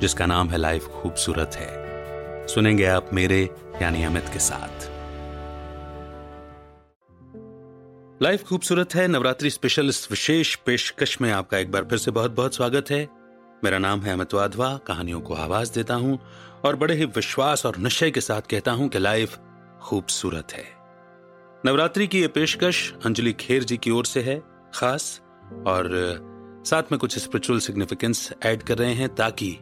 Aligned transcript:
जिसका 0.00 0.26
नाम 0.26 0.50
है 0.50 0.58
लाइफ 0.58 0.86
खूबसूरत 0.86 1.50
है। 1.54 2.46
सुनेंगे 2.46 2.84
आप 2.84 3.10
मेरे, 3.12 3.50
यानी 3.82 4.04
अमित 4.04 4.24
के 4.32 4.38
साथ। 4.38 4.88
लाइफ 8.22 8.44
खूबसूरत 8.44 8.94
है, 8.94 9.08
नवरात्रि 9.08 9.50
स्पेशल 9.50 9.88
इस 9.88 10.10
विशेष 10.10 10.54
पेशकश 10.54 11.20
में 11.20 11.32
आपका 11.32 11.58
एक 11.58 11.72
बार 11.72 11.84
फिर 11.84 11.98
से 11.98 12.10
बहुत 12.10 12.30
बहुत 12.30 12.54
स्वागत 12.54 12.90
है। 12.90 13.08
मेरा 13.64 13.78
नाम 13.78 14.00
है 14.00 14.12
अमित 14.12 14.34
वाधवा, 14.34 14.76
कहानियों 14.76 15.20
को 15.20 15.34
आवाज़ 15.34 15.72
देता 15.72 15.94
हूँ 15.94 16.18
और 16.64 16.76
बड़े 16.76 16.94
ही 16.94 17.04
विश्वास 17.04 17.66
और 17.66 17.76
निश्चय 17.76 18.10
के 18.10 18.20
साथ 18.20 18.40
कहता 18.40 18.72
हूँ 18.72 18.88
कि 18.88 18.98
लाइफ 18.98 19.38
खूबसूरत 19.82 20.52
है। 20.52 20.64
नवरात्रि 21.66 22.06
की 22.06 22.20
यह 22.22 22.28
पेशकश 22.28 22.94
अंजलि 23.06 23.32
खेर 23.32 23.64
जी 23.64 23.76
की 23.76 23.90
ओर 23.90 24.04
से 24.04 24.22
है, 24.22 24.42
खास, 24.74 25.20
और 25.66 25.90
साथ 26.66 26.82
में 26.92 26.98
कुछ 26.98 27.18
स्पिरिचुअल 27.18 27.58
सिग्निफिकेंस 27.58 28.32
ऐड 28.42 28.62
कर 28.62 28.78
रहे 28.78 28.94
हैं 28.94 29.14
ताकि 29.14 29.58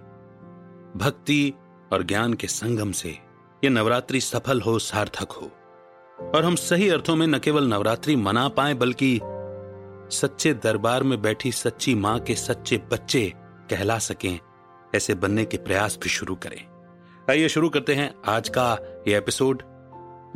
भक्ति 0.98 1.52
और 1.92 2.02
ज्ञान 2.02 2.34
के 2.34 2.46
संगम 2.46 2.92
से 2.92 3.18
यह 3.64 3.70
नवरात्रि 3.70 4.20
सफल 4.20 4.60
हो, 4.60 4.78
सार्थक 4.78 5.32
हो। 5.32 5.50
और 6.34 6.44
हम 6.44 6.54
सही 6.54 6.88
अर्थों 6.88 7.16
में 7.16 7.26
न 7.26 7.38
केवल 7.38 7.64
नवरात्रि 7.64 8.16
मना 8.16 8.48
पाए, 8.48 8.74
बल्कि 8.74 9.20
सच्चे 10.16 10.54
दरबार 10.54 11.02
में 11.02 11.22
बैठी 11.22 11.52
सच्ची 11.52 11.94
माँ 11.94 12.20
के 12.20 12.34
सच्चे 12.34 12.76
बच्चे 12.76 13.32
कहला 13.70 13.98
सकें, 13.98 14.38
ऐसे 14.94 15.14
बनने 15.14 15.44
के 15.44 15.56
प्रयास 15.56 15.98
भी 16.02 16.08
शुरू 16.08 16.34
करें। 16.34 16.66
आइए 17.30 17.48
शुरू 17.48 17.68
करते 17.68 17.94
हैं 17.94 18.14
आज 18.26 18.48
का 18.48 18.78
यह 19.08 19.16
एपिसोड, 19.16 19.62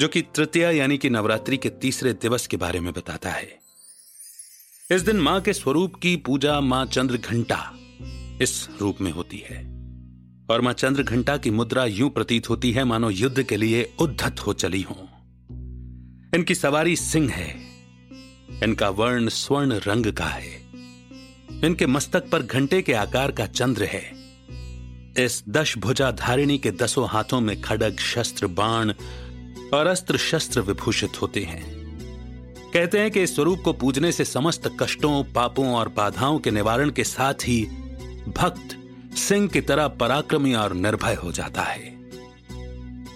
जो 0.00 0.08
कि 0.08 0.22
तृतीया 0.22 0.70
यानी 0.70 0.98
कि 0.98 1.10
नवरात्रि 1.10 1.56
के 1.56 1.70
तीसरे 1.70 2.12
दिवस 2.12 2.46
के 2.46 2.56
बारे 2.56 2.80
में 2.80 2.92
बताता 2.92 3.30
है। 3.30 3.58
इस 4.92 5.02
दिन 5.02 5.16
माँ 5.16 5.40
के 5.40 5.52
स्वरूप 5.52 5.94
की 5.94 6.16
पूजा 6.16 6.60
माँ 6.60 6.86
चंद्र 6.86 7.16
घंटा 7.16 7.72
इस 8.42 8.68
रूप 8.80 9.00
में 9.00 9.12
होती 9.12 9.38
है। 9.38 9.71
और 10.50 10.60
माँ 10.60 10.72
चंद्र 10.72 11.02
घंटा 11.02 11.36
की 11.36 11.50
मुद्रा 11.50 11.84
यूँ 11.84 12.10
प्रतीत 12.10 12.48
होती 12.50 12.72
है, 12.72 12.84
मानो 12.84 13.10
युद्ध 13.10 13.42
के 13.42 13.56
लिए 13.56 13.92
उद्धत 14.00 14.40
हो 14.40 14.52
चली 14.52 14.82
हो। 14.82 14.96
इनकी 16.34 16.54
सवारी 16.54 16.96
सिंह 16.96 17.30
है, 17.30 17.50
इनका 18.64 18.88
वर्ण 18.90 19.28
स्वर्ण 19.28 19.80
रंग 19.86 20.12
का 20.12 20.24
है, 20.24 20.50
इनके 21.64 21.86
मस्तक 21.86 22.30
पर 22.30 22.42
घंटे 22.42 22.82
के 22.82 22.92
आकार 22.92 23.32
का 23.32 23.46
चंद्र 23.46 23.84
है। 23.84 24.02
इस 25.18 25.42
दश 25.48 25.76
भुजा 25.78 26.10
धारिणी 26.10 26.58
के 26.58 26.70
दसों 26.70 27.08
हाथों 27.08 27.40
में 27.40 27.60
खड़ग 27.60 27.98
शस्त्र 27.98 28.46
बाण 28.46 28.92
और 29.74 29.86
अस्त्र 29.86 30.18
शस्त्र 30.18 30.60
विभूषित 30.60 31.20
होते 31.22 31.40
हैं। 31.40 31.62
कहते 32.74 32.98
हैं 32.98 33.10
कि 33.10 33.22
इस 33.22 33.34
स्वरूप 33.34 33.60
को 33.64 33.72
पूजने 33.72 34.12
से 34.12 34.24
समस्त 34.24 34.70
कष्टों, 34.80 35.22
पापों 35.24 35.74
और 35.74 35.88
बाधाओं 35.88 36.38
के 36.38 36.50
निवारण 36.50 36.90
के 36.90 37.04
साथ 37.04 37.34
ही 37.34 37.62
भक्त 38.28 38.78
सिंह 39.16 39.48
की 39.48 39.60
तरह 39.60 39.88
पराक्रमी 39.88 40.54
और 40.54 40.72
निर्भय 40.72 41.14
हो 41.14 41.32
जाता 41.32 41.62
है। 41.62 42.02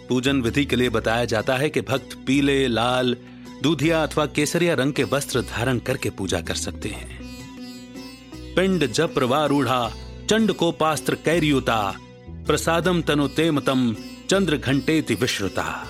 पूजन 0.09 0.43
विधि 0.43 0.65
के 0.65 0.77
लिए 0.77 0.89
बताया 0.89 1.25
जाता 1.25 1.57
है 1.57 1.71
कि 1.71 1.81
भक्त 1.81 2.25
पीले, 2.27 2.69
लाल, 2.69 3.17
दूधिया 3.63 4.03
अथवा 4.03 4.27
केसरिया 4.27 4.75
रंग 4.75 4.93
के 4.93 5.05
वस्त्र 5.05 5.43
धारण 5.43 5.79
करके 5.79 6.11
पूजा 6.11 6.41
कर 6.41 6.55
सकते 6.55 6.89
हैं। 6.89 7.21
पिंड 8.55 8.87
जप 8.87 9.15
रूढ़ा 9.19 9.93
चंड 10.31 10.53
को 10.53 10.73
पास्त्र 10.73 11.15
कैरियुता, 11.15 11.95
प्रसादम 12.31 13.03
तनु 13.03 13.29
तेमतम, 13.29 13.97
चंद्र 14.31 14.57
घंटे 14.57 15.01
विश्रुता। 15.21 15.89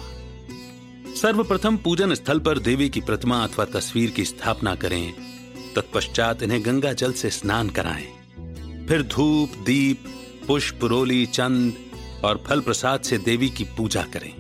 सर्वप्रथम 1.22 1.76
पूजन 1.76 2.14
स्थल 2.14 2.38
पर 2.38 2.58
देवी 2.58 2.88
की 2.88 3.00
प्रतिमा 3.00 3.44
अथवा 3.44 3.64
तस्वीर 3.64 4.10
की 4.10 4.24
स्थापना 4.24 4.74
करें। 4.74 5.14
तत्पश्चात 5.76 6.42
इन्हें 6.42 6.64
गंगा 6.64 6.92
जल 6.92 7.12
से 7.12 7.30
स्नान 7.30 7.70
कराएँ। 7.70 8.25
फिर 8.88 9.02
धूप, 9.02 9.52
दीप, 9.52 10.04
पुष्प, 10.46 10.80
रोली, 10.84 11.26
चंद 11.26 11.74
और 12.24 12.44
फल 12.46 12.60
प्रसाद 12.60 13.00
से 13.00 13.18
देवी 13.18 13.50
की 13.50 13.64
पूजा 13.64 14.02
करें। 14.02 14.32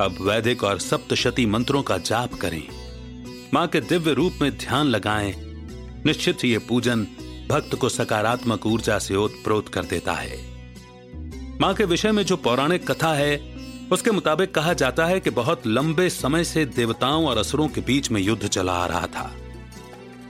अब 0.00 0.16
वैदिक 0.20 0.64
और 0.64 0.78
सप्तशती 0.78 1.46
मंत्रों 1.46 1.82
का 1.82 1.98
जाप 1.98 2.34
करें। 2.34 2.62
माँ 3.54 3.66
के 3.66 3.80
दिव्य 3.80 4.12
रूप 4.12 4.32
में 4.42 4.58
ध्यान 4.58 4.86
लगाएँ। 4.86 5.34
निश्चित 6.06 6.44
ही 6.44 6.50
ये 6.50 6.58
पूजन 6.58 7.06
भक्त 7.50 7.74
को 7.74 7.88
सकारात्मक 7.88 8.66
ऊर्जा 8.66 8.98
से 8.98 9.16
ओतप्रोत 9.16 9.68
कर 9.68 9.84
देता 9.84 10.12
है। 10.12 10.52
माँ 11.60 11.74
के 11.74 11.84
विषय 11.84 12.12
में 12.12 12.22
जो 12.22 12.36
पौराणिक 12.36 12.90
कथा 12.90 13.14
है, 13.14 13.56
उसके 13.92 14.10
मुताबिक 14.10 14.54
कहा 14.54 14.72
जाता 14.72 15.06
है 15.06 15.20
कि 15.20 15.30
बहुत 15.30 15.66
लंबे 15.66 16.10
समय 16.10 16.44
से 16.44 16.64
देवताओं 16.64 17.26
और 17.26 17.38
असुरों 17.38 17.68
के 17.68 17.80
बीच 17.80 18.10
में 18.10 18.20
युद्ध 18.20 18.46
चला 18.46 18.72
आ 18.72 18.86
रहा 18.86 19.06
था। 19.06 19.36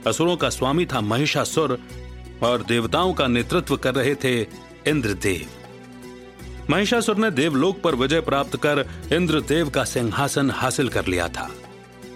असुरों 0.07 0.37
का 0.37 0.49
स्वामी 0.49 0.85
था 0.85 1.01
महिषासुर 1.01 1.79
और 2.43 2.63
देवताओं 2.63 3.13
का 3.13 3.27
नेतृत्व 3.27 3.77
कर 3.77 3.95
रहे 3.95 4.15
थे 4.15 4.41
इंद्रदेव। 4.87 5.45
महिषासुर 6.69 7.17
ने 7.17 7.31
देवलोक 7.31 7.81
पर 7.81 7.95
विजय 7.95 8.21
प्राप्त 8.21 8.57
कर 8.57 8.85
इंद्रदेव 9.13 9.69
का 9.69 9.83
सिंहासन 9.83 10.51
हासिल 10.51 10.89
कर 10.89 11.07
लिया 11.07 11.27
था 11.27 11.49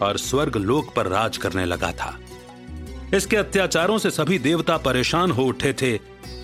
और 0.01 0.17
स्वर्ग 0.17 0.55
लोक 0.55 0.93
पर 0.95 1.07
राज 1.07 1.37
करने 1.37 1.66
लगा 1.66 1.91
था। 1.91 2.19
इसके 3.16 3.37
अत्याचारों 3.37 3.97
से 3.97 4.11
सभी 4.11 4.39
देवता 4.39 4.77
परेशान 4.77 5.31
हो 5.31 5.43
उठे 5.43 5.73
थे 5.73 5.95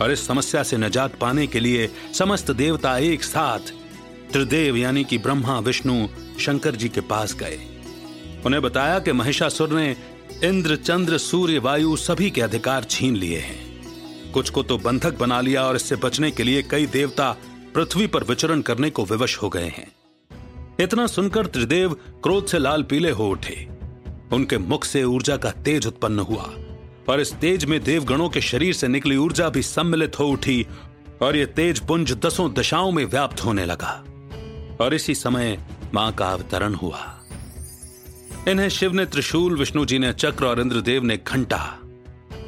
और 0.01 0.11
इस 0.11 0.27
समस्या 0.27 0.63
से 0.63 0.77
निजात 0.77 1.15
पाने 1.15 1.47
के 1.47 1.59
लिए 1.59 1.89
समस्त 2.13 2.51
देवता 2.51 2.97
एक 2.97 3.23
साथ 3.23 3.73
त्रिदेव 4.33 4.77
यानी 4.77 5.03
कि 5.03 5.17
ब्रह्मा, 5.17 5.59
विष्णु, 5.59 6.07
शंकर 6.39 6.75
जी 6.75 6.89
के 6.89 7.01
पास 7.01 7.35
गए। 7.35 7.59
उन्हें 8.45 8.61
बताया 8.61 8.99
कि 8.99 9.11
महिषासुर 9.11 9.69
ने 9.69 9.95
इंद्र 10.43 10.75
चंद्र 10.75 11.17
सूर्य, 11.17 11.59
वायु 11.59 11.95
सभी 11.95 12.29
के 12.29 12.41
अधिकार 12.41 12.83
छीन 12.83 13.15
लिए 13.15 13.39
हैं। 13.39 13.72
कुछ 14.33 14.49
को 14.49 14.63
तो 14.63 14.77
बंधक 14.77 15.17
बना 15.17 15.41
लिया 15.41 15.63
और 15.63 15.75
इससे 15.75 15.95
बचने 15.95 16.31
के 16.31 16.43
लिए 16.43 16.61
कई 16.61 16.85
देवता 16.85 17.35
पृथ्वी 17.75 18.07
पर 18.07 18.23
विचरण 18.23 18.61
करने 18.61 18.89
को 18.89 19.05
विवश 19.05 19.37
हो 19.37 19.49
गए 19.49 19.67
हैं। 19.67 19.91
इतना 20.79 21.07
सुनकर 21.07 21.45
त्रिदेव 21.45 21.93
क्रोध 21.93 22.47
से 22.47 22.59
लाल 22.59 22.83
पीले 22.83 23.09
हो 23.09 23.29
उठे। 23.29 23.67
उनके 24.33 24.57
मुख 24.57 24.85
से 24.85 25.03
ऊर्जा 25.03 25.37
का 25.37 25.51
तेज 25.51 25.87
उत्पन्न 25.87 26.19
हुआ, 26.19 26.49
और 27.09 27.21
इस 27.21 27.33
तेज 27.33 27.65
में 27.65 27.83
देवगणों 27.83 28.29
के 28.29 28.41
शरीर 28.41 28.73
से 28.73 28.87
निकली 28.87 29.17
ऊर्जा 29.17 29.49
भी 29.49 29.61
सम्मिलित 29.61 30.19
हो 30.19 30.27
उठी, 30.27 30.65
और 31.21 31.35
यह 31.35 31.45
तेज 31.45 31.79
पुंज 31.79 32.13
दसों 32.13 32.53
दशाओं 32.53 32.91
में 32.91 33.05
व्याप्त 33.05 33.43
होने 33.45 33.65
लगा। 33.65 34.03
और 34.81 34.93
इसी 34.93 35.15
समय 35.15 35.57
माँ 35.93 36.11
का 36.11 36.27
अवतरण 36.27 36.73
हुआ। 36.73 37.19
इन्हें 38.47 38.69
शिव 38.69 38.93
ने 38.93 39.05
त्रिशूल 39.05 39.57
विष्णु 39.57 39.85
जी 39.85 39.99
ने 39.99 40.13
चक्र 40.13 40.45
और 40.45 40.59
इंद्रदेव 40.59 41.03
ने 41.03 41.17
घंटा 41.27 41.79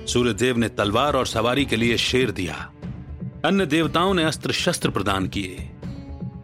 सूर्यदेव 0.06 0.58
ने 0.58 0.70
तलवार 0.70 1.16
और 1.16 1.28
सवारी 1.28 1.66
के 1.66 1.76
लिए 1.76 1.98
शेर 1.98 2.32
दिया। 2.32 2.56
अन्य 3.46 3.66
देवताओं 3.66 4.14
ने 4.14 4.24
अस्त्र 4.24 4.52
शस्त्र 4.52 4.90
प्रदान 4.90 5.28
किए, 5.28 5.70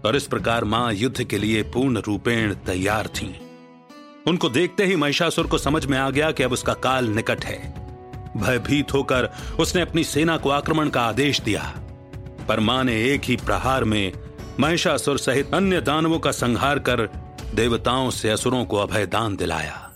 और 0.06 0.16
इस 0.16 0.28
प्रकार 0.28 0.64
माँ 0.64 0.94
युद्ध 0.94 1.24
के 1.24 1.38
लिए 1.38 1.64
पूर्ण 1.64 2.02
रूपेण 2.02 2.54
तैयार 2.66 3.08
थीं। 3.08 3.34
उनको 4.28 4.50
देखते 4.50 4.86
ही 4.86 4.96
महिषासुर 4.96 5.48
को 5.48 5.58
समझ 5.58 5.86
में 5.86 5.98
आ 5.98 6.10
गया 6.10 6.32
कि 6.32 6.44
अब 6.44 6.52
उसका 6.52 6.74
काल 6.74 7.08
निकट 7.08 7.46
है। 7.46 7.60
भयभीत 8.38 8.94
होकर 8.94 9.30
उसने 9.60 9.82
अपनी 9.82 10.04
सेना 10.04 10.38
को 10.38 10.50
आक्रमण 10.50 10.90
का 10.90 11.02
आदेश 11.02 11.42
दिया, 11.42 11.62
पर 12.48 12.60
माँ 12.60 12.84
ने 12.84 12.96
एक 13.06 13.22
ही 13.24 13.36
प्रहार 13.36 13.84
में 13.84 14.12
महिषासुर 14.60 15.18
सहित 15.18 15.54
अन्य 15.54 15.82
दानवों 15.82 16.20
का 16.20 16.32
संहार 16.32 16.80
कर 16.80 17.08
देवताओं 17.56 18.10
से 18.10 18.30
असुरों 18.30 18.64
को 18.66 18.78
अभय 18.78 19.06
दान 19.06 19.36
दिलाया। 19.36 19.88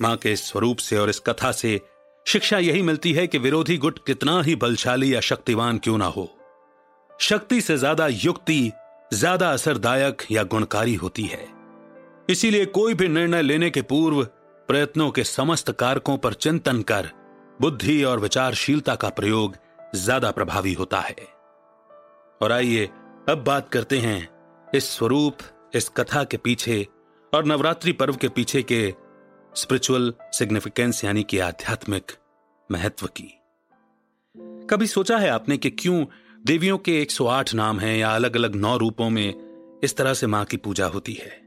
माँ 0.00 0.16
के 0.16 0.34
स्वरूप 0.36 0.78
से 0.78 0.96
और 0.96 1.10
इस 1.10 1.18
कथा 1.18 1.50
से 1.52 1.80
शिक्षा 2.26 2.58
यही 2.58 2.82
मिलती 2.82 3.12
है 3.12 3.26
कि 3.26 3.38
विरोधी 3.38 3.76
गुट 3.76 3.98
कितना 4.06 4.40
ही 4.42 4.54
बलशाली 4.56 5.14
या 5.14 5.20
शक्तिवान 5.20 5.78
क्यों 5.78 5.96
ना 5.98 6.06
हो। 6.06 6.28
शक्ति 7.10 7.60
से 7.60 7.76
ज़्यादा 7.76 8.06
युक्ति, 8.06 8.72
ज़्यादा 9.14 9.50
असरदायक 9.50 10.22
या 10.30 10.42
गुणकारी 10.44 10.94
होती 10.94 11.22
है। 11.22 11.46
इसीलिए 12.28 12.64
कोई 12.66 12.94
भी 12.94 13.08
निर्णय 13.08 13.42
लेने 13.42 13.70
के 13.70 13.82
पूर्व 13.82 14.22
प्रयत्नों 14.68 15.10
के 15.10 15.24
समस्त 15.24 15.70
कारकों 15.70 16.16
पर 16.18 16.32
चिंतन 16.34 16.82
कर, 16.82 17.10
बुद्धि 17.60 18.02
और 18.04 18.20
विचारशीलता 18.20 18.94
का 18.94 19.08
प्रयोग 19.10 19.56
ज़्यादा 19.94 20.30
प्रभावी 20.30 20.72
होता 20.72 21.00
है। 21.00 21.16
और 22.40 22.52
आइए 22.52 22.88
अब 23.28 23.44
बात 23.46 23.68
करते 23.68 23.98
हैं 23.98 24.28
इस 24.68 24.90
स्वरूप, 24.90 25.38
इस 25.74 25.88
कथा 25.88 26.24
के 26.24 26.36
पीछे 26.36 26.86
और 27.32 27.44
नवरात्रि 27.44 27.92
पर्व 27.92 28.16
के 28.16 28.28
पीछे 28.28 28.62
के 28.62 28.82
स्पिरिचुअल 29.56 30.14
सिग्निफिकेंस 30.32 31.04
यानी 31.04 31.22
कि 31.22 31.38
आध्यात्मिक 31.38 32.12
महत्व 32.72 33.06
की। 33.06 33.40
कभी 34.70 34.86
सोचा 34.86 35.18
है 35.18 35.28
आपने 35.28 35.56
कि 35.56 35.70
क्यों 35.70 36.06
देवियों 36.46 36.78
के 36.78 37.02
108 37.02 37.54
नाम 37.54 37.80
हैं 37.80 37.96
या 37.96 38.14
अलग 38.14 38.36
अलग 38.36 38.54
नौ 38.54 38.76
रूपों 38.76 39.10
में 39.10 39.34
इस 39.84 39.96
तरह 39.96 40.14
से 40.14 40.26
माँ 40.26 40.44
की 40.44 40.56
पूजा 40.56 40.86
होती 40.86 41.12
है? 41.12 41.42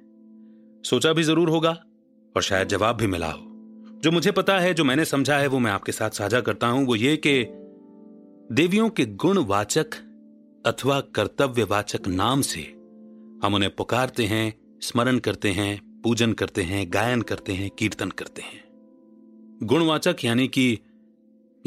सोचा 0.85 1.13
भी 1.13 1.23
ज़रूर 1.23 1.49
होगा 1.49 1.83
और 2.35 2.41
शायद 2.41 2.67
जवाब 2.67 2.95
भी 2.95 3.07
मिला 3.07 3.31
हो। 3.31 3.43
जो 4.03 4.11
मुझे 4.11 4.31
पता 4.31 4.59
है, 4.59 4.73
जो 4.73 4.83
मैंने 4.83 5.05
समझा 5.05 5.37
है, 5.37 5.47
वो 5.47 5.59
मैं 5.59 5.71
आपके 5.71 5.91
साथ 5.91 6.09
साझा 6.09 6.41
करता 6.41 6.67
हूँ, 6.67 6.85
वो 6.85 6.95
ये 6.95 7.17
कि 7.17 7.45
देवियों 8.55 8.89
के 8.89 9.05
गुणवाचक 9.05 9.87
अथवा 10.65 10.99
कर्तव्यवाचक 11.01 12.07
नाम 12.07 12.41
से 12.41 12.61
हम 13.43 13.53
उन्हें 13.53 13.75
पुकारते 13.75 14.25
हैं, 14.25 14.53
स्मरण 14.81 15.19
करते 15.19 15.51
हैं 15.51 15.86
पूजन 16.07 16.33
करते 16.33 16.61
हैं, 16.61 16.93
गायन 16.93 17.21
करते 17.21 17.53
हैं, 17.53 17.69
कीर्तन 17.69 18.09
करते 18.09 18.41
हैं। 18.41 18.63
गुणवाचक 19.63 20.15
यानी 20.23 20.47
कि 20.47 20.79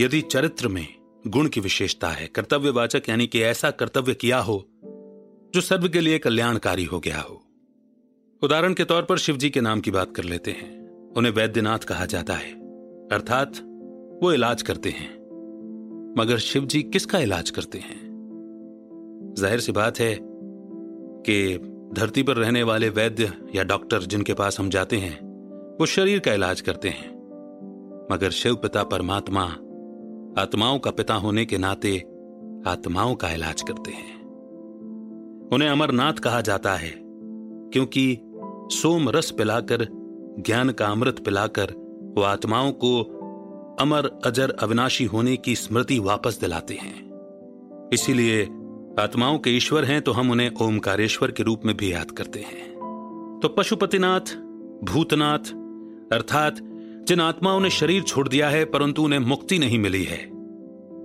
यदि 0.01 0.21
चरित्र 0.21 0.69
में 0.69 0.87
गुण 1.27 1.49
की 1.49 1.61
विशेषता 1.61 2.09
है, 2.09 2.27
कर्तव्यवाचक 2.27 3.03
यानी 3.09 3.27
कि 3.27 3.41
ऐसा 3.41 3.71
कर्तव्य 3.71 4.15
किया 4.15 4.39
हो, 4.39 4.69
जो 5.55 5.61
सर्व 5.61 5.89
के 5.89 6.01
लिए 6.01 6.19
कल्याणकारी 6.19 6.85
हो 6.85 7.01
गया 7.01 7.21
हो। 7.21 7.47
उदाहरण 8.43 8.75
के 8.75 8.85
तौर 8.85 9.03
पर 9.03 9.19
शिव 9.19 9.37
जी 9.37 9.51
के 9.51 9.61
नाम 9.61 9.81
की 9.81 9.91
बात 9.91 10.15
कर 10.17 10.25
लेते 10.25 10.51
हैं। 10.51 11.13
उन्हें 11.13 11.33
वैद्यनाथ 11.33 11.79
कहा 11.79 12.07
जाता 12.07 12.35
है, 12.35 12.53
अर्थात 13.09 13.59
वो 14.23 14.33
इलाज 14.33 14.63
करते 14.63 14.91
हैं। 14.91 15.11
मगर 16.19 16.39
शिव 16.39 16.65
जी 16.65 16.83
किसका 16.83 17.19
इलाज 17.19 17.51
करते 17.51 17.79
हैं? 17.79 18.11
ज़ाहिर 19.39 19.61
सी 19.61 19.73
बात 19.73 19.99
है 19.99 20.19
कि 21.23 21.70
धरती 21.93 22.23
पर 22.23 22.37
रहने 22.37 22.63
वाले 22.63 22.89
वैद्य 22.89 23.33
या 23.55 23.65
डॉक्टर 23.65 24.03
जिनके 24.03 24.35
पास 24.35 24.61
हम 24.61 24.69
जाते 24.71 24.97
हैं, 24.97 25.19
वो 25.81 25.87
शरीर 25.87 26.19
का 26.19 26.33
इलाज 26.33 26.61
करते 26.61 26.89
हैं। 26.89 27.09
मगर 28.13 28.31
शिव 28.31 28.55
पिता 28.55 28.83
परमात्मा, 28.83 29.43
आत्माओं 30.43 30.79
का 30.79 30.91
पिता 30.91 31.15
होने 31.15 31.45
के 31.45 31.59
नाते 31.59 31.99
आत्माओं 32.67 33.15
का 33.15 33.31
इलाज 33.31 33.63
करते 33.63 33.91
हैं। 33.91 34.21
उन्हें 35.53 35.69
अमरनाथ 35.69 36.13
कहा 36.13 36.41
जाता 36.41 36.75
है, 36.75 36.95
क्योंकि 37.73 38.19
सोम 38.73 39.09
रस 39.09 39.31
पिलाकर, 39.31 39.87
ज्ञान 40.39 40.71
का 40.71 40.87
अमृत 40.87 41.19
पिलाकर, 41.19 41.73
वो 42.17 42.23
आत्माओं 42.23 42.73
को 42.73 43.03
अमर 43.81 44.11
अजर 44.25 44.51
अविनाशी 44.51 45.05
होने 45.05 45.37
की 45.37 45.55
स्मृति 45.57 45.99
वापस 45.99 46.41
दिलाते 46.41 46.75
हैं। 46.75 47.11
इसीलिए 47.93 48.49
आत्माओं 49.01 49.39
के 49.39 49.51
ईश्वर 49.51 49.85
हैं 49.85 50.01
तो 50.03 50.13
हम 50.13 50.31
उन्हें 50.31 50.51
ओमकारेश्वर 50.63 51.31
के 51.31 51.43
रूप 51.43 51.65
में 51.65 51.77
भी 51.77 51.93
याद 51.93 52.11
करते 52.11 52.41
हैं। 52.41 52.69
तो 53.43 53.49
पशुपतिनाथ, 53.49 54.35
भूतनाथ, 54.85 55.53
अर्थात 56.13 56.57
जिन 57.09 57.21
आत्माओं 57.21 57.61
ने 57.61 57.71
शरीर 57.71 58.03
छोड़ 58.03 58.29
दिया 58.29 58.49
है, 58.49 58.65
परंतु 58.65 59.03
उन्हें 59.03 59.19
मुक्ति 59.19 59.59
नहीं 59.59 59.79
मिली 59.79 60.05
है, 60.05 60.19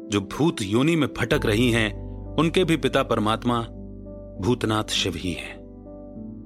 जो 0.10 0.22
भूत 0.22 0.62
योनि 0.62 0.96
में 0.96 1.08
भटक 1.14 1.46
रही 1.46 1.72
हैं, 1.72 1.94
उनके 2.36 2.64
भी 2.64 2.78
पिता 2.78 3.04
परमात्मा 3.04 3.62
भूतनाथ 4.42 4.84
शिव 4.84 5.14
ही 5.16 5.32
है। 5.32 5.56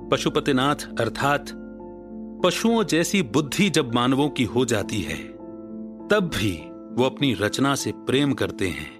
पशुपतिनाथ, 0.10 0.88
अर्थात 1.00 1.46
पशुओं 2.46 2.84
जैसी 2.84 3.22
बुद्धि 3.22 3.70
जब 3.70 3.96
मानवों 3.96 4.30
की 4.30 4.44
हो 4.44 4.66
जाती 4.66 5.02
है, 5.02 5.18
तब 6.08 6.32
भी 6.38 6.52
वो 6.94 7.04
अपनी 7.04 7.34
रचना 7.34 7.76
से 7.76 7.92
प्रेम 7.96 8.34
करते 8.34 8.68
हैं, 8.68 8.98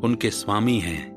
उनके 0.00 0.30
स्वामी 0.30 0.78
हैं। 0.78 1.11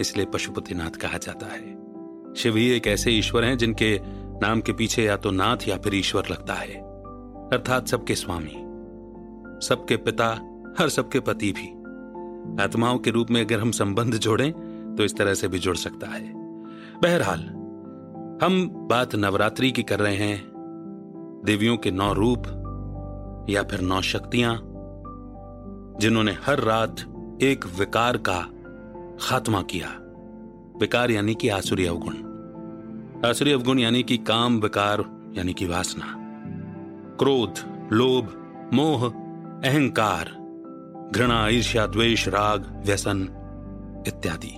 इसलिए 0.00 0.26
पशुपतिनाथ 0.26 0.90
कहा 0.90 1.18
जाता 1.18 1.46
है। 1.46 2.34
शिव 2.34 2.56
ही 2.56 2.70
एक 2.70 2.86
ऐसे 2.86 3.10
ईश्वर 3.10 3.44
हैं 3.44 3.56
जिनके 3.58 3.98
नाम 4.42 4.60
के 4.60 4.72
पीछे 4.72 5.04
या 5.04 5.16
तो 5.16 5.30
नाथ 5.30 5.68
या 5.68 5.76
फिर 5.76 5.94
ईश्वर 5.94 6.24
लगता 6.30 6.54
है। 6.54 6.74
अर्थात 7.52 7.88
सबके 7.88 8.14
स्वामी, 8.14 8.60
सबके 9.66 9.96
पिता, 9.96 10.28
हर 10.78 10.88
सबके 10.88 11.20
पति 11.20 11.52
भी। 11.52 11.68
आत्माओं 12.62 12.98
के 12.98 13.10
रूप 13.10 13.30
में 13.30 13.40
अगर 13.40 13.60
हम 13.60 13.70
संबंध 13.70 14.14
जोड़ें 14.14 14.52
तो 14.98 15.04
इस 15.04 15.16
तरह 15.16 15.34
से 15.34 15.48
भी 15.48 15.58
जुड़ 15.58 15.76
सकता 15.76 16.06
है। 16.06 16.32
बहरहाल, 17.02 17.40
हम 18.42 18.68
बात 18.90 19.14
नवरात्रि 19.14 19.70
की 19.70 19.82
कर 19.82 19.98
रहे 19.98 20.16
हैं। 20.16 20.54
देवियों 21.44 21.76
के 21.76 21.90
नौ 21.90 22.12
रूप 22.12 23.46
या 23.50 23.62
फिर 23.62 23.80
नौ 23.80 24.00
शक्तियाँ, 24.00 24.60
जिन्होंने 26.00 26.32
हर 26.32 26.60
रात 26.60 27.00
एक 27.42 27.64
विकार 27.78 28.16
का 28.16 28.38
खात्मा 29.20 29.62
किया। 29.62 29.88
विकार 30.80 31.10
यानी 31.10 31.34
कि 31.34 31.48
आसुरी 31.48 31.86
अवगुण। 31.86 32.14
आसुरी 33.30 33.52
अवगुण 33.52 33.78
यानी 33.78 34.02
कि 34.02 34.16
काम, 34.16 34.58
विकार 34.58 35.04
यानी 35.36 35.52
कि 35.52 35.66
वासना। 35.66 36.04
क्रोध, 37.18 37.54
लोभ, 37.92 38.40
मोह, 38.74 39.08
अहंकार, 39.70 40.44
घृणा, 41.14 41.48
ईर्ष्या, 41.48 41.86
द्वेष, 41.86 42.28
राग, 42.28 42.82
व्यसन 42.86 43.22
इत्यादि। 44.06 44.54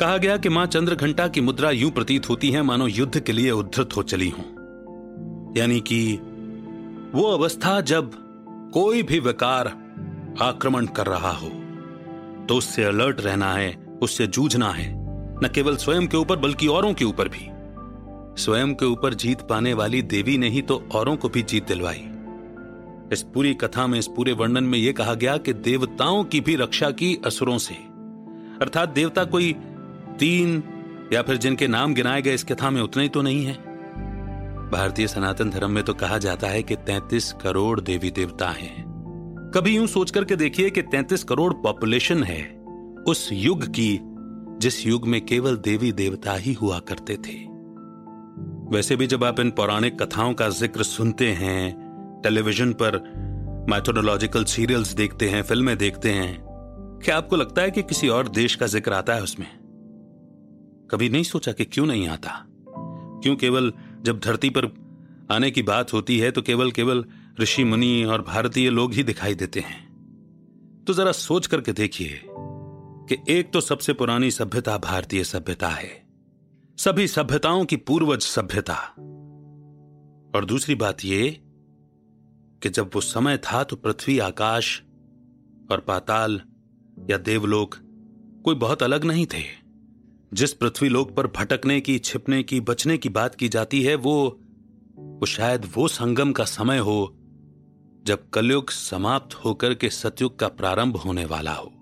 कहा 0.00 0.16
गया 0.16 0.36
कि 0.36 0.48
माँ 0.48 0.66
चंद्र 0.66 0.94
घंटा 0.94 1.28
की 1.28 1.40
मुद्रा 1.40 1.70
यूँ 1.70 1.90
प्रतीत 1.90 2.28
होती 2.28 2.50
है, 2.50 2.62
मानो 2.62 2.86
युद्ध 2.86 3.20
के 3.20 3.32
लिए 3.32 3.50
उद्धृत 3.50 3.88
हो 3.96 4.02
चली 4.02 4.28
हूँ। 4.28 4.56
यानी 5.56 5.80
कि 5.80 6.20
वो 7.14 7.22
अवस्था 7.22 7.80
जब 7.80 8.10
कोई 8.74 9.02
भी 9.02 9.20
विकार 9.20 9.66
आक्रमण 10.42 10.86
कर 10.86 11.06
रहा 11.06 11.30
हो। 11.30 11.50
तो 12.48 12.54
उससे 12.54 12.84
अलर्ट 12.84 13.20
रहना 13.20 13.52
है, 13.52 13.74
उससे 14.02 14.26
जूझना 14.26 14.70
है, 14.70 14.92
न 15.44 15.50
केवल 15.54 15.76
स्वयं 15.76 16.06
के 16.06 16.16
ऊपर 16.16 16.36
बल्कि 16.36 16.66
औरों 16.66 16.94
के 16.94 17.04
ऊपर 17.04 17.28
भी। 17.28 17.48
स्वयं 18.42 18.74
के 18.74 18.86
ऊपर 18.86 19.14
जीत 19.14 19.40
पाने 19.40 19.74
वाली 19.74 20.02
देवी 20.02 20.38
ने 20.38 20.48
ही 20.48 20.62
तो 20.62 20.88
औरों 20.94 21.16
को 21.16 21.28
भी 21.28 21.42
जीत 21.42 21.68
दिलवाई। 21.68 22.08
इस 23.12 23.22
पूरी 23.34 23.54
कथा 23.54 23.86
में, 23.86 23.98
इस 23.98 24.06
पूरे 24.06 24.32
वर्णन 24.32 24.64
में 24.64 24.78
यह 24.78 24.92
कहा 24.92 25.14
गया 25.14 25.36
कि 25.36 25.52
देवताओं 25.52 26.24
की 26.24 26.40
भी 26.40 26.56
रक्षा 26.56 26.90
की 26.90 27.18
असुरों 27.26 27.58
से। 27.58 27.74
अर्थात 28.62 28.88
देवता 28.88 29.24
कोई 29.24 29.52
तीन 30.18 30.62
या 31.12 31.22
फिर 31.22 31.36
जिनके 31.36 31.68
नाम 31.68 31.94
गिनाए 31.94 32.22
गए 32.22 32.34
इस 32.34 32.44
कथा 32.44 32.70
में 32.70 32.82
उतने 32.82 33.02
ही 33.02 33.08
तो 33.08 33.22
नहीं 33.22 33.44
है। 33.44 33.54
भारतीय 34.70 35.06
सनातन 35.06 35.50
धर्म 35.50 35.70
में 35.70 35.84
तो 35.84 35.94
कहा 35.94 36.18
जाता 36.18 36.46
है 36.46 36.62
कि 36.62 36.76
तैतीस 36.76 37.32
करोड़ 37.32 37.80
देवी 37.80 38.10
देवता 38.10 38.48
हैं। 38.48 38.85
कभी 39.56 39.76
यूँ 39.76 39.86
सोच 39.86 40.10
करके 40.10 40.36
देखिए 40.36 40.70
कि 40.70 40.82
33 40.82 41.24
करोड़ 41.24 41.52
पॉपुलेशन 41.52 42.22
है 42.22 42.58
उस 43.08 43.28
युग 43.32 43.64
की, 43.64 44.00
जिस 44.58 44.86
युग 44.86 45.08
में 45.08 45.26
केवल 45.26 45.56
देवी 45.56 45.92
देवता 45.92 46.32
ही 46.32 46.52
हुआ 46.52 46.78
करते 46.78 47.16
थे। 47.16 47.34
वैसे 48.76 48.96
भी 48.96 49.06
जब 49.06 49.24
आप 49.24 49.40
इन 49.40 49.50
पौराणिक 49.50 50.02
कथाओं 50.02 50.34
का 50.34 50.48
ज़िक्र 50.48 50.82
सुनते 50.82 51.30
हैं, 51.30 51.72
टेलीविज़न 52.24 52.72
पर 52.72 52.96
मैथोडोलॉजिकल 53.70 54.44
सीरियल्स 54.44 54.92
देखते 54.92 55.28
हैं, 55.28 55.42
फ़िल्में 55.42 55.78
देखते 55.78 56.10
हैं, 56.10 56.38
क्या 57.04 57.16
आपको 57.16 57.36
लगता 57.36 57.62
है 57.62 57.70
कि 57.70 57.82
किसी 57.82 58.08
और 58.08 58.28
देश 58.28 58.54
का 58.54 58.66
ज़िक्र 58.66 58.92
आता 58.92 59.14
है 59.14 59.22
उसमें? 59.22 59.48
कभी 60.90 61.08
नहीं 61.08 61.22
सोचा 61.22 61.52
कि 61.52 61.64
क्यों 61.64 61.86
नहीं 61.86 62.08
आता? 62.08 62.46
क्यों 63.22 63.36
केवल 63.36 63.72
जब 64.02 64.20
धरती 64.20 64.50
पर 64.50 64.86
आने 65.30 65.50
की 65.50 65.62
बात 65.62 65.92
होती 65.92 66.18
है 66.18 66.30
तो 66.30 66.42
केवल 66.42 66.70
केवल 66.70 67.04
ऋषि 67.40 67.64
मुनि 67.64 68.04
और 68.04 68.22
भारतीय 68.22 68.70
लोग 68.70 68.92
ही 68.92 69.02
दिखाई 69.02 69.34
देते 69.34 69.60
हैं। 69.60 69.86
तो 70.86 70.92
जरा 70.92 71.12
सोच 71.12 71.46
करके 71.46 71.72
देखिए 71.72 72.22
कि 73.08 73.16
एक 73.28 73.52
तो 73.52 73.60
सबसे 73.60 73.92
पुरानी 73.92 74.30
सभ्यता 74.30 74.78
भारतीय 74.78 75.24
सभ्यता 75.24 75.68
है। 75.68 76.06
सभी 76.78 77.08
सभ्यताओं 77.08 77.64
की 77.64 77.76
पूर्वज 77.76 78.20
सभ्यता। 78.20 78.74
और 80.34 80.44
दूसरी 80.44 80.74
बात 80.74 81.04
यह 81.04 81.36
कि 82.62 82.68
जब 82.68 82.90
वो 82.94 83.00
समय 83.00 83.36
था 83.36 83.64
तो 83.64 83.76
पृथ्वी, 83.76 84.18
आकाश 84.18 84.82
और 85.70 85.80
पाताल 85.80 86.40
या 87.10 87.16
देवलोक 87.16 87.74
कोई 88.44 88.54
बहुत 88.54 88.82
अलग 88.82 89.04
नहीं 89.04 89.26
थे। 89.26 89.66
जिस 90.34 90.52
पृथ्वी 90.52 90.88
लोक 90.88 91.16
पर 91.16 91.26
भटकने 91.26 91.80
की, 91.80 91.98
छिपने 91.98 92.42
की, 92.42 92.60
बचने 92.60 92.98
की 92.98 93.08
बात 93.08 93.34
की 93.34 93.48
जाती 93.48 93.82
है, 93.82 93.94
वो 93.94 94.40
वो 94.96 95.26
शायद 95.26 95.72
वो 95.74 95.88
संगम 95.88 96.32
का 96.32 96.44
समय 96.44 96.78
हो 96.78 97.16
जब 98.06 98.28
कलयुग 98.30 98.70
समाप्त 98.70 99.34
होकर 99.34 99.74
के 99.74 99.88
सतयुग 99.90 100.38
का 100.38 100.48
प्रारंभ 100.48 100.96
होने 100.96 101.24
वाला 101.24 101.52
हो, 101.52 101.72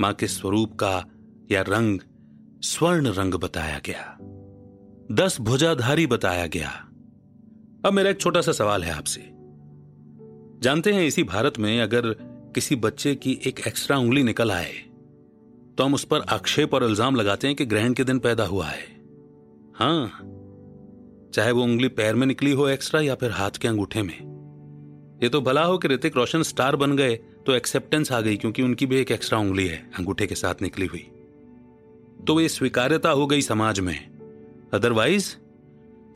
माँ 0.00 0.12
के 0.12 0.26
स्वरूप 0.26 0.74
का 0.74 1.04
या 1.50 1.62
रंग, 1.62 1.98
स्वर्ण 2.62 3.12
रंग 3.12 3.34
बताया 3.34 3.80
गया। 3.86 4.16
दस 5.14 5.40
भुजाधारी 5.40 6.06
बताया 6.06 6.46
गया। 6.46 6.70
अब 7.86 7.92
मेरा 7.92 8.10
एक 8.10 8.20
छोटा 8.20 8.40
सा 8.40 8.52
सवाल 8.52 8.84
है 8.84 8.92
आपसे। 8.92 9.20
जानते 10.62 10.92
हैं 10.92 11.02
इसी 11.02 11.22
भारत 11.24 11.58
में 11.58 11.80
अगर 11.80 12.12
किसी 12.54 12.76
बच्चे 12.76 13.14
की 13.14 13.38
एक 13.46 13.60
एक्स्ट्रा 13.66 13.98
उंगली 13.98 14.22
निकल 14.22 14.52
आए 14.52 14.72
तो 15.78 15.84
हम 15.84 15.94
उस 15.94 16.04
पर 16.04 16.20
आक्षेप 16.30 16.74
और 16.74 16.84
इल्ज़ाम 16.84 17.16
लगाते 17.16 17.46
हैं 17.46 17.56
कि 17.56 17.66
ग्रहण 17.66 17.92
के 17.92 18.04
दिन 18.04 18.18
पैदा 18.18 18.44
हुआ 18.44 18.66
है। 18.66 18.86
हाँ, 19.76 20.08
चाहे 21.34 21.52
वो 21.52 21.62
उंगली 21.62 21.88
पैर 21.90 22.14
में 22.14 22.26
निकली 22.26 22.52
हो 22.52 22.68
एक्स्ट्रा 22.68 23.00
या 23.00 23.14
फिर 23.14 23.30
हाथ 23.30 23.58
के 23.60 23.68
अंगूठे 23.68 24.02
में। 24.02 24.27
ये 25.22 25.28
तो 25.28 25.40
भला 25.40 25.64
हो 25.64 25.78
कि 25.78 25.88
ऋतिक 25.88 26.16
रोशन 26.16 26.42
स्टार 26.42 26.76
बन 26.76 26.96
गए 26.96 27.14
तो 27.46 27.54
एक्सेप्टेंस 27.54 28.12
आ 28.12 28.20
गई 28.20 28.36
क्योंकि 28.36 28.62
उनकी 28.62 28.86
भी 28.86 28.96
एक 28.96 29.10
एक्स्ट्रा 29.10 29.38
उंगली 29.38 29.66
है, 29.66 29.90
अंगूठे 29.98 30.26
के 30.26 30.34
साथ 30.34 30.62
निकली 30.62 30.86
हुई। 30.86 31.08
तो 32.26 32.40
ये 32.40 32.48
स्वीकार्यता 32.48 33.10
हो 33.10 33.26
गई 33.26 33.42
समाज 33.42 33.80
में। 33.80 34.08
अदरवाइज़ 34.74 35.36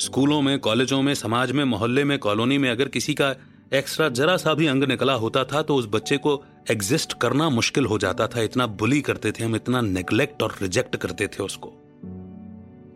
स्कूलों 0.00 0.42
में, 0.42 0.59
कॉलेजों 0.59 1.02
में, 1.02 1.14
समाज 1.14 1.52
में, 1.52 1.64
मोहल्ले 1.64 2.04
में, 2.04 2.18
कॉलोनी 2.18 2.59
में 2.59 2.71
अगर 2.71 2.88
किसी 2.88 3.14
का 3.14 3.35
एक्स्ट्रा 3.75 4.09
जरा 4.09 4.37
सा 4.37 4.54
भी 4.54 4.66
अंग 4.66 4.85
निकला 4.85 5.14
होता 5.14 5.44
था 5.44 5.62
तो 5.62 5.76
उस 5.76 5.87
बच्चे 5.87 6.16
को 6.16 6.44
एग्जिस्ट 6.71 7.12
करना 7.12 7.49
मुश्किल 7.50 7.87
हो 7.87 7.99
जाता 7.99 8.26
था। 8.26 8.40
इतना 8.40 8.66
बुली 8.66 9.00
करते 9.00 9.32
थे 9.32 9.44
हम, 9.44 9.56
इतना 9.56 9.80
नेग्लेक्ट 9.80 10.42
और 10.42 10.56
रिजेक्ट 10.62 10.97
करते 10.97 11.26
थे 11.26 11.42
उसको। 11.42 11.73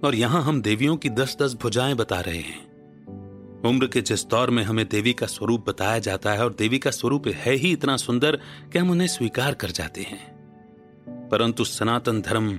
और 0.04 0.14
यहाँ 0.14 0.42
हम 0.42 0.62
देवियों 0.62 0.96
की 0.96 1.10
दस 1.10 1.36
दस 1.42 1.54
भुजाएँ 1.54 1.94
बता 1.94 2.20
रहे 2.20 2.38
हैं। 2.38 2.65
उम्र 3.66 3.86
के 3.86 4.00
जिस 4.00 4.26
दौर 4.26 4.50
में 4.50 4.62
हमें 4.62 4.88
देवी 4.88 5.12
का 5.12 5.26
स्वरूप 5.26 5.68
बताया 5.68 5.98
जाता 5.98 6.32
है 6.32 6.44
और 6.44 6.54
देवी 6.54 6.78
का 6.78 6.90
स्वरूप 6.90 7.26
है 7.26 7.54
ही 7.54 7.72
इतना 7.72 7.96
सुंदर 7.96 8.36
कि 8.72 8.78
हम 8.78 8.90
उन्हें 8.90 9.08
स्वीकार 9.08 9.54
कर 9.54 9.70
जाते 9.70 10.00
हैं। 10.00 10.36
परंतु 11.28 11.64
सनातन 11.64 12.20
धर्म 12.20 12.56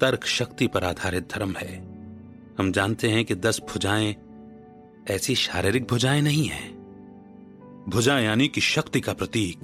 तर्क 0.00 0.26
शक्ति 0.26 0.66
पर 0.66 0.84
आधारित 0.84 1.28
धर्म 1.34 1.54
है। 1.56 1.78
हम 2.58 2.72
जानते 2.72 3.08
हैं 3.08 3.24
कि 3.24 3.34
दस 3.34 3.60
भुजाएँ 3.60 4.16
ऐसी 5.10 5.34
शारीरिक 5.34 5.86
भुजाएँ 5.86 6.20
नहीं 6.20 6.48
हैं। 6.48 6.80
भुजा 7.88 8.18
यानी 8.18 8.48
कि 8.48 8.60
शक्ति 8.60 9.00
का 9.00 9.12
प्रतीक 9.12 9.58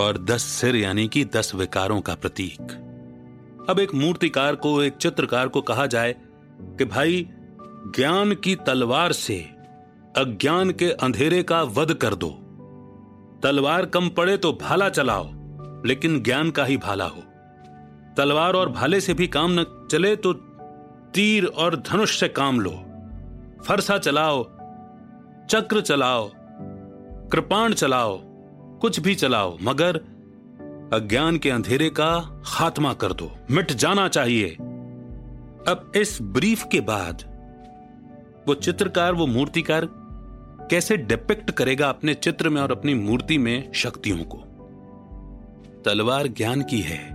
और 0.00 0.24
दस 0.24 0.42
सिर 0.42 0.76
यानी 0.76 1.08
कि 1.08 1.24
दस 1.24 1.54
विकारों 1.54 2.00
का 2.00 2.14
प्रतीक। 2.14 2.60
अब 3.70 3.80
एक 3.80 3.94
मूर्तिकार 3.94 4.56
को, 4.56 4.82
एक 4.82 4.96
चित्रकार 4.96 5.48
को 5.48 5.62
कहा 5.62 5.86
जाए 5.86 6.16
कि 6.60 6.84
भाई 6.84 7.28
ज्ञान 7.86 8.34
की 8.34 8.54
तलवार 8.56 9.12
से 9.12 9.36
अज्ञान 10.16 10.70
के 10.70 10.90
अंधेरे 10.92 11.42
का 11.42 11.62
वध 11.62 11.94
कर 11.94 12.14
दो। 12.14 12.30
तलवार 13.42 13.86
कम 13.86 14.08
पड़े 14.08 14.36
तो 14.36 14.52
भाला 14.52 14.88
चलाओ, 14.88 15.30
लेकिन 15.86 16.22
ज्ञान 16.22 16.50
का 16.50 16.64
ही 16.64 16.76
भाला 16.76 17.04
हो। 17.04 17.22
तलवार 18.16 18.54
और 18.54 18.68
भाले 18.68 19.00
से 19.00 19.14
भी 19.14 19.26
काम 19.26 19.50
न 19.50 19.88
चले 19.90 20.16
तो 20.16 20.32
तीर 21.14 21.44
और 21.46 21.76
धनुष 21.76 22.18
से 22.20 22.28
काम 22.28 22.60
लो। 22.60 22.70
फरसा 23.64 23.98
चलाओ, 23.98 24.42
चक्र 25.46 25.80
चलाओ, 25.80 26.30
कृपाण 27.28 27.72
चलाओ, 27.72 28.20
कुछ 28.78 29.00
भी 29.00 29.14
चलाओ, 29.14 29.56
मगर 29.62 29.96
अज्ञान 30.92 31.36
के 31.36 31.50
अंधेरे 31.50 31.90
का 31.90 32.42
खात्मा 32.46 32.92
कर 32.92 33.12
दो। 33.12 33.30
मिट 33.50 33.72
जाना 33.72 34.08
चाहिए। 34.08 34.48
अब 35.68 35.92
इस 35.96 36.18
ब्रीफ 36.22 36.64
के 36.72 36.80
बाद 36.80 37.27
वो 38.48 38.54
चित्रकार, 38.54 39.14
वो 39.14 39.26
मूर्तिकार 39.26 39.88
कैसे 40.70 40.96
डिपिक्ट 40.96 41.50
करेगा 41.50 41.88
अपने 41.88 42.14
चित्र 42.14 42.48
में 42.48 42.62
और 42.62 42.72
अपनी 42.72 42.94
मूर्ति 42.94 43.38
में 43.38 43.72
शक्तियों 43.72 44.18
को? 44.18 44.38
तलवार 45.84 46.26
ज्ञान 46.26 46.62
की 46.62 46.80
है, 46.80 47.10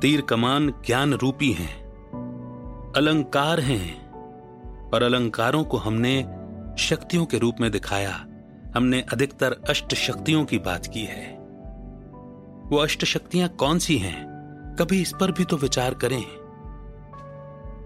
तीर 0.00 0.20
कमान 0.20 0.70
ज्ञान 0.70 1.12
रूपी 1.12 1.52
हैं, 1.52 1.84
अलंकार 2.96 3.60
हैं, 3.60 4.10
और 4.90 5.02
अलंकारों 5.02 5.64
को 5.64 5.76
हमने 5.76 6.22
शक्तियों 6.78 7.26
के 7.26 7.38
रूप 7.38 7.54
में 7.60 7.70
दिखाया। 7.70 8.26
हमने 8.76 9.00
अधिकतर 9.12 9.56
अष्ट 9.70 9.94
शक्तियों 9.94 10.44
की 10.44 10.58
बात 10.58 10.86
की 10.86 11.04
है। 11.04 11.38
वो 12.68 12.76
अष्ट 12.76 13.04
शक्तियाँ 13.04 13.48
कौन 13.48 13.78
सी 13.78 13.98
हैं? 13.98 14.26
कभी 14.78 15.02
इस 15.02 15.12
पर 15.20 15.32
भी 15.32 15.44
तो 15.44 15.56
विचार 15.56 15.94
करें। 15.94 16.41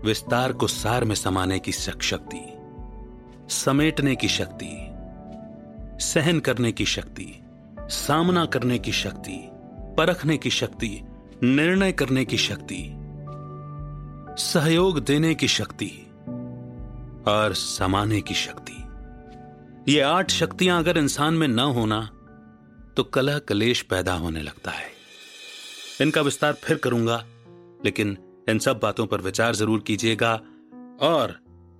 विस्तार 0.06 0.52
को 0.52 0.66
सार 0.66 1.04
में 1.04 1.14
समाने 1.14 1.58
की 1.58 1.72
शक्ति 1.72 2.52
समेटने 3.50 4.16
की 4.16 4.28
शक्ति, 4.28 4.70
सहन 6.04 6.40
करने 6.40 6.72
की 6.72 6.84
शक्ति, 6.84 7.42
सामना 7.80 8.44
करने 8.44 8.78
की 8.78 8.92
शक्ति, 8.92 9.38
परखने 9.98 10.36
की 10.36 10.50
शक्ति, 10.50 10.88
निर्णय 11.42 11.92
करने 11.92 12.24
की 12.24 12.36
शक्ति, 12.36 12.92
सहयोग 14.42 14.98
देने 14.98 15.34
की 15.34 15.48
शक्ति 15.48 15.90
और 17.28 17.54
समाने 17.54 18.20
की 18.20 18.34
शक्ति। 18.34 19.92
ये 19.92 20.00
आठ 20.00 20.30
शक्तियाँ 20.30 20.78
अगर 20.78 20.98
इंसान 20.98 21.34
में 21.34 21.48
न 21.48 21.58
होना 21.58 22.10
तो 22.96 23.04
कलह 23.04 23.38
कलेश 23.38 23.82
पैदा 23.82 24.12
होने 24.12 24.42
लगता 24.42 24.70
है। 24.70 24.90
इनका 26.00 26.20
विस्तार 26.20 26.52
फिर 26.52 26.76
करूँगा, 26.76 27.24
लेकिन 27.84 28.16
इन 28.48 28.58
सब 28.58 28.78
बातों 28.78 29.06
पर 29.06 29.20
विचार 29.20 29.54
ज़रूर 29.54 29.80
कीजिएगा 29.80 30.32
और 31.00 31.34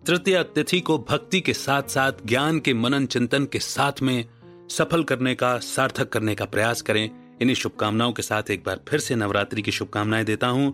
तृतीय 0.06 0.42
तिथि 0.44 0.80
को 0.80 0.98
भक्ति 0.98 1.40
के 1.40 1.52
साथ 1.52 1.82
साथ 1.82 2.12
ज्ञान 2.26 2.58
के 2.60 2.74
मनन 2.74 3.06
चिंतन 3.06 3.44
के 3.44 3.58
साथ 3.58 4.02
में 4.02 4.24
सफल 4.70 5.02
करने 5.04 5.34
का, 5.34 5.58
सार्थक 5.58 6.08
करने 6.08 6.34
का 6.34 6.44
प्रयास 6.44 6.82
करें। 6.82 7.04
इन्हीं 7.42 7.54
शुभकामनाओं 7.54 8.12
के 8.12 8.22
साथ 8.22 8.50
एक 8.50 8.62
बार 8.64 8.80
फिर 8.88 9.00
से 9.00 9.14
नवरात्रि 9.14 9.62
की 9.62 9.72
शुभकामनाएँ 9.72 10.24
देता 10.24 10.46
हूँ। 10.46 10.72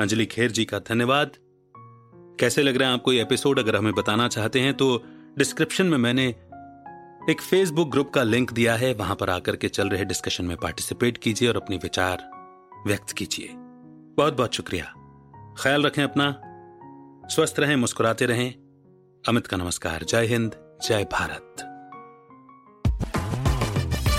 अंजलि 0.00 0.26
खेर 0.26 0.50
जी 0.50 0.64
का 0.64 0.78
धन्यवाद। 0.78 1.36
कैसे 2.40 2.62
लग 2.62 2.76
रहा 2.76 2.88
है 2.88 2.94
आपको 2.94 3.12
ये 3.12 3.22
एपिसोड? 3.22 3.58
अगर 3.58 3.76
हमें 3.76 3.92
बताना 3.94 4.28
चाहते 4.28 4.60
हैं 4.60 4.74
तो 4.74 4.96
डिस्क्रिप्शन 5.38 5.86
में 5.86 5.98
मैंने 5.98 6.26
एक 7.30 7.40
फेसबुक 7.40 7.90
ग्रुप 7.90 8.10
का 8.10 8.22
लिंक 8.22 8.52
दिया 8.52 8.74
है। 8.74 8.92
वहाँ 8.94 9.16
पर 9.16 9.30
आकर 9.30 9.56
के 9.56 9.68
चल 9.68 9.88
रहे 9.88 10.04
डिस्कशन 10.04 10.44
में 10.44 10.56
पार्टिसिपेट 10.56 11.18
कीजिए 11.18 11.48
और 11.48 11.56
अपने 11.56 11.76
विचार 11.76 12.30
व्यक्त 12.86 13.12
कीजिए। 13.12 13.48
बहुत 14.16 14.36
बहुत 14.36 14.54
शुक्रिया। 14.54 14.94
ख्याल 15.58 15.82
रखें 15.82 16.02
अपना। 16.02 16.40
स्वस्थ 17.28 17.54
रहें, 17.58 17.76
मुस्कुराते 17.76 18.26
रहें। 18.26 18.54
अमित 19.28 19.46
का 19.46 19.56
नमस्कार। 19.56 20.04
जय 20.04 20.26
हिंद, 20.26 20.54
जय 20.88 21.04
भारत। 21.04 21.56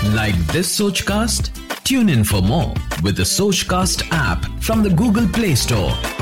लाइक 0.04 0.34
दिस 0.34 0.78
सोच 0.78 1.00
cast 1.00 1.52
tune 1.86 2.10
in 2.10 2.24
for 2.24 2.40
more 2.40 3.02
with 3.02 3.22
सोच 3.22 3.62
cast 3.62 4.02
app 4.02 4.60
from 4.60 4.84
the 4.84 4.96
Google 4.96 5.26
Play 5.26 5.56
Store 5.56 6.21